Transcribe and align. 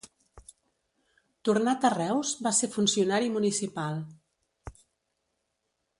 Tornat 1.49 1.85
a 1.89 1.91
Reus, 1.95 2.33
va 2.47 2.55
ser 2.61 2.71
funcionari 2.79 3.29
municipal. 3.37 4.03